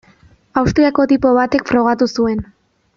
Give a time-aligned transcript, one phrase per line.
[0.61, 2.47] Austriako tipo batek frogatu zuen.